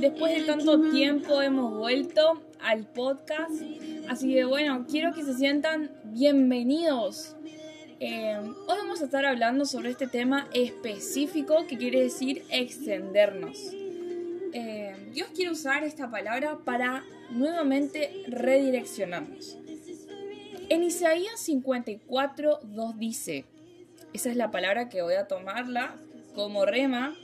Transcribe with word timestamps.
Después 0.00 0.34
de 0.34 0.44
tanto 0.44 0.80
tiempo 0.90 1.42
hemos 1.42 1.76
vuelto 1.76 2.42
al 2.62 2.86
podcast, 2.86 3.60
así 4.08 4.32
que 4.32 4.44
bueno, 4.44 4.86
quiero 4.88 5.12
que 5.12 5.22
se 5.22 5.34
sientan 5.34 5.90
bienvenidos. 6.04 7.36
Eh, 8.00 8.38
hoy 8.40 8.78
vamos 8.78 9.02
a 9.02 9.04
estar 9.04 9.26
hablando 9.26 9.66
sobre 9.66 9.90
este 9.90 10.06
tema 10.06 10.48
específico 10.54 11.66
que 11.68 11.76
quiere 11.76 12.00
decir 12.00 12.44
extendernos. 12.50 13.58
Eh, 14.54 14.96
Dios 15.12 15.28
quiere 15.34 15.50
usar 15.50 15.84
esta 15.84 16.10
palabra 16.10 16.56
para 16.64 17.04
nuevamente 17.30 18.24
redireccionarnos. 18.26 19.58
En 20.70 20.82
Isaías 20.82 21.38
54, 21.40 22.60
2 22.62 22.98
dice, 22.98 23.44
esa 24.14 24.30
es 24.30 24.36
la 24.36 24.50
palabra 24.50 24.88
que 24.88 25.02
voy 25.02 25.14
a 25.14 25.28
tomarla 25.28 25.94
como 26.34 26.64
rema 26.64 27.14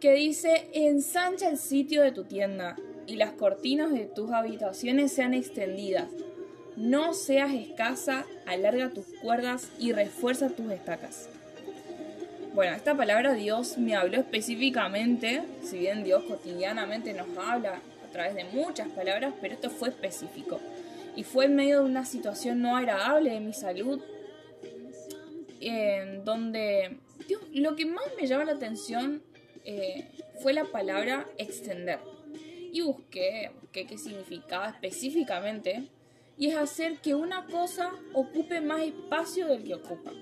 que 0.00 0.12
dice, 0.12 0.68
ensancha 0.72 1.48
el 1.48 1.58
sitio 1.58 2.02
de 2.02 2.12
tu 2.12 2.24
tienda 2.24 2.76
y 3.06 3.16
las 3.16 3.32
cortinas 3.32 3.92
de 3.92 4.06
tus 4.06 4.30
habitaciones 4.30 5.12
sean 5.12 5.34
extendidas. 5.34 6.08
No 6.76 7.14
seas 7.14 7.54
escasa, 7.54 8.26
alarga 8.46 8.90
tus 8.90 9.06
cuerdas 9.22 9.70
y 9.78 9.92
refuerza 9.92 10.50
tus 10.50 10.70
estacas. 10.70 11.28
Bueno, 12.54 12.74
esta 12.74 12.96
palabra 12.96 13.34
Dios 13.34 13.78
me 13.78 13.94
habló 13.94 14.18
específicamente, 14.18 15.42
si 15.62 15.78
bien 15.78 16.04
Dios 16.04 16.24
cotidianamente 16.24 17.12
nos 17.12 17.28
habla 17.36 17.80
a 18.04 18.12
través 18.12 18.34
de 18.34 18.44
muchas 18.44 18.88
palabras, 18.88 19.34
pero 19.40 19.54
esto 19.54 19.70
fue 19.70 19.90
específico. 19.90 20.60
Y 21.14 21.24
fue 21.24 21.46
en 21.46 21.56
medio 21.56 21.80
de 21.80 21.84
una 21.86 22.04
situación 22.04 22.60
no 22.60 22.76
agradable 22.76 23.30
de 23.30 23.40
mi 23.40 23.52
salud, 23.52 24.00
en 25.60 26.24
donde 26.24 26.98
lo 27.52 27.76
que 27.76 27.86
más 27.86 28.04
me 28.20 28.26
llama 28.26 28.44
la 28.44 28.52
atención 28.52 29.22
eh, 29.66 30.06
fue 30.40 30.52
la 30.52 30.64
palabra 30.64 31.26
extender. 31.38 31.98
Y 32.72 32.82
busqué 32.82 33.50
qué 33.84 33.98
significaba 33.98 34.68
específicamente. 34.68 35.88
Y 36.38 36.48
es 36.48 36.56
hacer 36.56 36.98
que 36.98 37.14
una 37.14 37.46
cosa 37.46 37.92
ocupe 38.14 38.60
más 38.60 38.82
espacio 38.82 39.46
del 39.46 39.64
que 39.64 39.74
ocupa. 39.74 40.12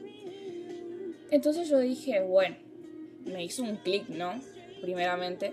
Entonces 1.31 1.69
yo 1.69 1.79
dije, 1.79 2.21
bueno, 2.23 2.57
me 3.25 3.45
hizo 3.45 3.63
un 3.63 3.77
clic, 3.77 4.09
¿no? 4.09 4.41
Primeramente. 4.81 5.53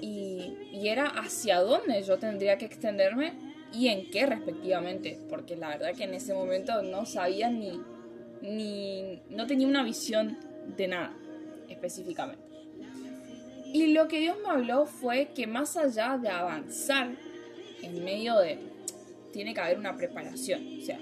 Y, 0.00 0.54
y, 0.72 0.88
era 0.88 1.06
hacia 1.06 1.60
dónde 1.60 2.02
yo 2.02 2.18
tendría 2.18 2.58
que 2.58 2.64
extenderme 2.64 3.34
y 3.72 3.88
en 3.88 4.10
qué 4.10 4.26
respectivamente. 4.26 5.18
Porque 5.28 5.56
la 5.56 5.68
verdad 5.68 5.94
que 5.94 6.04
en 6.04 6.14
ese 6.14 6.34
momento 6.34 6.82
no 6.82 7.06
sabía 7.06 7.50
ni, 7.50 7.80
ni 8.42 9.22
no 9.30 9.46
tenía 9.46 9.66
una 9.66 9.84
visión 9.84 10.38
de 10.76 10.88
nada 10.88 11.14
específicamente. 11.68 12.53
Y 13.74 13.88
lo 13.88 14.06
que 14.06 14.20
Dios 14.20 14.36
me 14.40 14.52
habló 14.52 14.86
fue 14.86 15.30
que 15.34 15.48
más 15.48 15.76
allá 15.76 16.16
de 16.16 16.28
avanzar 16.28 17.10
en 17.82 18.04
medio 18.04 18.38
de... 18.38 18.56
Tiene 19.32 19.52
que 19.52 19.60
haber 19.60 19.80
una 19.80 19.96
preparación, 19.96 20.78
o 20.80 20.84
sea, 20.84 21.00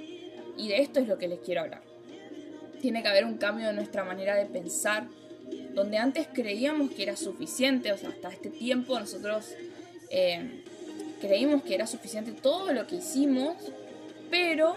y 0.56 0.68
de 0.68 0.78
esto 0.80 0.98
es 0.98 1.06
lo 1.06 1.18
que 1.18 1.28
les 1.28 1.40
quiero 1.40 1.60
hablar. 1.60 1.82
Tiene 2.80 3.02
que 3.02 3.08
haber 3.08 3.26
un 3.26 3.36
cambio 3.36 3.66
de 3.66 3.74
nuestra 3.74 4.04
manera 4.04 4.36
de 4.36 4.46
pensar, 4.46 5.06
donde 5.74 5.98
antes 5.98 6.26
creíamos 6.32 6.92
que 6.92 7.02
era 7.02 7.14
suficiente, 7.14 7.92
o 7.92 7.98
sea, 7.98 8.08
hasta 8.08 8.30
este 8.30 8.48
tiempo 8.48 8.98
nosotros 8.98 9.54
eh, 10.08 10.62
creímos 11.20 11.62
que 11.64 11.74
era 11.74 11.86
suficiente 11.86 12.32
todo 12.32 12.72
lo 12.72 12.86
que 12.86 12.96
hicimos, 12.96 13.54
pero, 14.30 14.76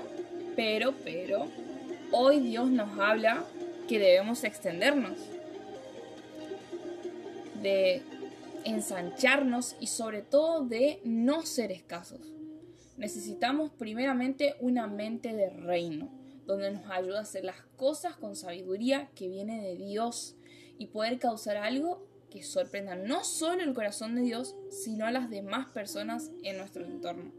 pero, 0.57 0.93
pero, 1.05 1.47
hoy 2.11 2.41
Dios 2.41 2.69
nos 2.69 2.99
habla 2.99 3.45
que 3.87 3.99
debemos 3.99 4.43
extendernos 4.43 5.17
de 7.65 8.03
ensancharnos 8.63 9.75
y 9.79 9.87
sobre 9.87 10.21
todo 10.21 10.65
de 10.65 11.01
no 11.03 11.45
ser 11.45 11.71
escasos. 11.71 12.21
Necesitamos 12.97 13.71
primeramente 13.71 14.55
una 14.59 14.87
mente 14.87 15.33
de 15.33 15.49
reino, 15.49 16.09
donde 16.45 16.71
nos 16.71 16.89
ayuda 16.89 17.19
a 17.19 17.23
hacer 17.23 17.43
las 17.43 17.61
cosas 17.75 18.15
con 18.15 18.35
sabiduría 18.35 19.09
que 19.15 19.27
viene 19.27 19.61
de 19.61 19.75
Dios 19.75 20.35
y 20.77 20.87
poder 20.87 21.17
causar 21.17 21.57
algo 21.57 22.07
que 22.29 22.43
sorprenda 22.43 22.95
no 22.95 23.23
solo 23.23 23.63
el 23.63 23.73
corazón 23.73 24.15
de 24.15 24.21
Dios, 24.21 24.55
sino 24.69 25.05
a 25.05 25.11
las 25.11 25.29
demás 25.29 25.67
personas 25.67 26.31
en 26.43 26.57
nuestro 26.57 26.85
entorno. 26.85 27.31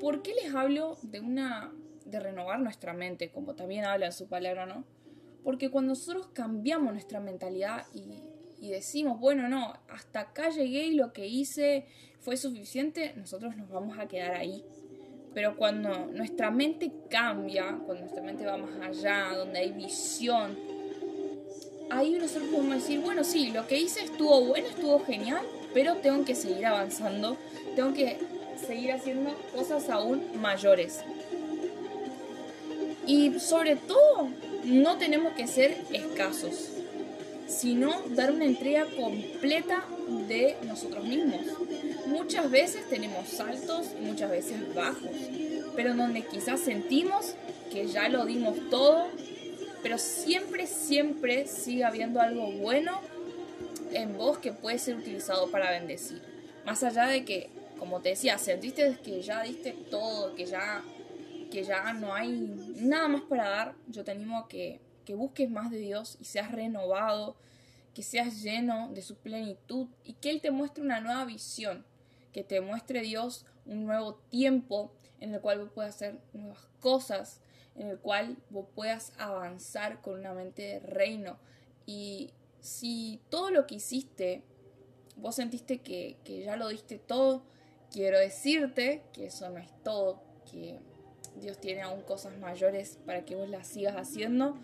¿Por 0.00 0.22
qué 0.22 0.34
les 0.34 0.54
hablo 0.54 0.98
de 1.02 1.20
una 1.20 1.72
de 2.04 2.20
renovar 2.20 2.60
nuestra 2.60 2.92
mente, 2.92 3.30
como 3.30 3.54
también 3.54 3.84
habla 3.84 4.06
en 4.06 4.12
su 4.12 4.28
palabra, 4.28 4.66
no? 4.66 4.84
Porque 5.42 5.70
cuando 5.70 5.90
nosotros 5.90 6.28
cambiamos 6.32 6.92
nuestra 6.92 7.20
mentalidad 7.20 7.86
y 7.92 8.29
y 8.60 8.70
decimos, 8.70 9.18
bueno, 9.18 9.48
no, 9.48 9.72
hasta 9.88 10.20
acá 10.20 10.50
llegué 10.50 10.86
y 10.86 10.94
lo 10.94 11.12
que 11.12 11.26
hice 11.26 11.86
fue 12.20 12.36
suficiente, 12.36 13.14
nosotros 13.16 13.56
nos 13.56 13.70
vamos 13.70 13.98
a 13.98 14.06
quedar 14.06 14.32
ahí. 14.32 14.62
Pero 15.32 15.56
cuando 15.56 16.06
nuestra 16.06 16.50
mente 16.50 16.92
cambia, 17.08 17.78
cuando 17.86 18.02
nuestra 18.04 18.22
mente 18.22 18.44
va 18.44 18.58
más 18.58 18.80
allá, 18.80 19.34
donde 19.36 19.60
hay 19.60 19.72
visión, 19.72 20.58
ahí 21.88 22.12
nosotros 22.12 22.50
podemos 22.50 22.74
decir, 22.74 23.00
bueno, 23.00 23.24
sí, 23.24 23.50
lo 23.50 23.66
que 23.66 23.78
hice 23.78 24.04
estuvo 24.04 24.44
bueno, 24.44 24.68
estuvo 24.68 25.02
genial, 25.04 25.42
pero 25.72 25.96
tengo 25.96 26.24
que 26.24 26.34
seguir 26.34 26.66
avanzando, 26.66 27.38
tengo 27.76 27.94
que 27.94 28.18
seguir 28.66 28.92
haciendo 28.92 29.30
cosas 29.54 29.88
aún 29.88 30.22
mayores. 30.38 31.02
Y 33.06 33.38
sobre 33.40 33.76
todo, 33.76 34.28
no 34.64 34.98
tenemos 34.98 35.32
que 35.32 35.46
ser 35.46 35.78
escasos 35.92 36.79
sino 37.50 38.00
dar 38.10 38.30
una 38.30 38.44
entrega 38.44 38.86
completa 38.96 39.84
de 40.28 40.56
nosotros 40.66 41.04
mismos. 41.04 41.40
Muchas 42.06 42.50
veces 42.50 42.88
tenemos 42.88 43.28
saltos 43.28 43.88
y 44.00 44.04
muchas 44.04 44.30
veces 44.30 44.74
bajos, 44.74 45.10
pero 45.74 45.94
donde 45.94 46.22
quizás 46.22 46.60
sentimos 46.60 47.34
que 47.72 47.86
ya 47.88 48.08
lo 48.08 48.24
dimos 48.24 48.56
todo, 48.70 49.08
pero 49.82 49.98
siempre, 49.98 50.66
siempre 50.66 51.46
sigue 51.46 51.84
habiendo 51.84 52.20
algo 52.20 52.52
bueno 52.52 53.00
en 53.92 54.16
vos 54.16 54.38
que 54.38 54.52
puede 54.52 54.78
ser 54.78 54.96
utilizado 54.96 55.50
para 55.50 55.70
bendecir. 55.70 56.22
Más 56.64 56.82
allá 56.84 57.06
de 57.06 57.24
que, 57.24 57.50
como 57.78 58.00
te 58.00 58.10
decía, 58.10 58.38
sentiste 58.38 58.96
que 59.02 59.22
ya 59.22 59.42
diste 59.42 59.72
todo, 59.90 60.34
que 60.34 60.46
ya, 60.46 60.82
que 61.50 61.64
ya 61.64 61.92
no 61.94 62.14
hay 62.14 62.30
nada 62.76 63.08
más 63.08 63.22
para 63.22 63.48
dar, 63.48 63.74
yo 63.88 64.04
te 64.04 64.12
animo 64.12 64.38
a 64.38 64.48
que 64.48 64.80
que 65.04 65.14
busques 65.14 65.50
más 65.50 65.70
de 65.70 65.78
Dios 65.78 66.16
y 66.20 66.24
seas 66.24 66.52
renovado, 66.52 67.36
que 67.94 68.02
seas 68.02 68.42
lleno 68.42 68.90
de 68.92 69.02
su 69.02 69.16
plenitud 69.16 69.88
y 70.04 70.14
que 70.14 70.30
Él 70.30 70.40
te 70.40 70.50
muestre 70.50 70.82
una 70.82 71.00
nueva 71.00 71.24
visión, 71.24 71.84
que 72.32 72.44
te 72.44 72.60
muestre 72.60 73.02
Dios 73.02 73.46
un 73.66 73.84
nuevo 73.86 74.14
tiempo 74.14 74.92
en 75.20 75.34
el 75.34 75.40
cual 75.40 75.60
vos 75.60 75.70
puedas 75.74 75.96
hacer 75.96 76.18
nuevas 76.32 76.68
cosas, 76.80 77.40
en 77.74 77.88
el 77.88 77.98
cual 77.98 78.36
vos 78.50 78.66
puedas 78.74 79.12
avanzar 79.18 80.00
con 80.00 80.18
una 80.18 80.32
mente 80.32 80.62
de 80.62 80.80
reino. 80.80 81.38
Y 81.86 82.32
si 82.60 83.20
todo 83.28 83.50
lo 83.50 83.66
que 83.66 83.76
hiciste, 83.76 84.42
vos 85.16 85.36
sentiste 85.36 85.78
que, 85.78 86.16
que 86.24 86.44
ya 86.44 86.56
lo 86.56 86.68
diste 86.68 86.98
todo, 86.98 87.42
quiero 87.90 88.18
decirte 88.18 89.02
que 89.12 89.26
eso 89.26 89.48
no 89.50 89.58
es 89.58 89.70
todo, 89.82 90.22
que 90.50 90.78
Dios 91.36 91.60
tiene 91.60 91.82
aún 91.82 92.02
cosas 92.02 92.36
mayores 92.38 92.98
para 93.04 93.24
que 93.24 93.36
vos 93.36 93.48
las 93.48 93.66
sigas 93.66 93.96
haciendo 93.96 94.58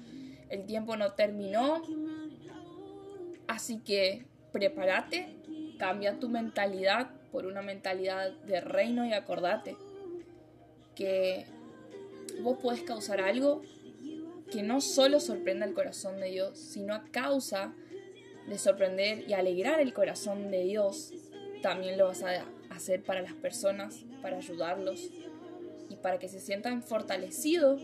el 0.48 0.66
tiempo 0.66 0.96
no 0.96 1.12
terminó, 1.12 1.82
así 3.48 3.78
que 3.78 4.26
prepárate, 4.52 5.36
cambia 5.78 6.18
tu 6.18 6.28
mentalidad 6.28 7.10
por 7.32 7.46
una 7.46 7.62
mentalidad 7.62 8.32
de 8.46 8.60
reino 8.60 9.06
y 9.06 9.12
acordate 9.12 9.76
que 10.94 11.46
vos 12.40 12.58
podés 12.58 12.82
causar 12.82 13.20
algo 13.20 13.62
que 14.50 14.62
no 14.62 14.80
solo 14.80 15.20
sorprenda 15.20 15.66
el 15.66 15.74
corazón 15.74 16.20
de 16.20 16.30
Dios, 16.30 16.58
sino 16.58 16.94
a 16.94 17.04
causa 17.10 17.74
de 18.46 18.58
sorprender 18.58 19.28
y 19.28 19.34
alegrar 19.34 19.80
el 19.80 19.92
corazón 19.92 20.50
de 20.50 20.62
Dios, 20.62 21.12
también 21.62 21.98
lo 21.98 22.06
vas 22.06 22.22
a 22.22 22.44
hacer 22.70 23.02
para 23.02 23.22
las 23.22 23.34
personas, 23.34 24.04
para 24.22 24.36
ayudarlos 24.36 25.10
y 25.90 25.96
para 25.96 26.18
que 26.18 26.28
se 26.28 26.40
sientan 26.40 26.82
fortalecidos 26.82 27.82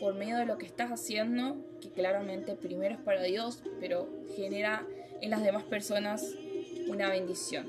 por 0.00 0.14
medio 0.14 0.36
de 0.36 0.46
lo 0.46 0.58
que 0.58 0.66
estás 0.66 0.90
haciendo, 0.90 1.56
que 1.80 1.90
claramente 1.90 2.54
primero 2.54 2.94
es 2.94 3.00
para 3.00 3.22
Dios, 3.22 3.62
pero 3.80 4.08
genera 4.36 4.86
en 5.20 5.30
las 5.30 5.42
demás 5.42 5.64
personas 5.64 6.34
una 6.86 7.08
bendición. 7.08 7.68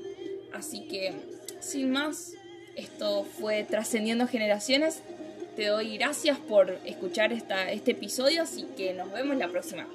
Así 0.52 0.86
que, 0.88 1.14
sin 1.60 1.90
más, 1.90 2.34
esto 2.76 3.24
fue 3.24 3.64
Trascendiendo 3.64 4.26
Generaciones. 4.26 5.02
Te 5.56 5.66
doy 5.66 5.96
gracias 5.96 6.38
por 6.38 6.78
escuchar 6.84 7.32
esta, 7.32 7.70
este 7.72 7.92
episodio, 7.92 8.42
así 8.42 8.66
que 8.76 8.94
nos 8.94 9.10
vemos 9.12 9.36
la 9.36 9.48
próxima. 9.48 9.88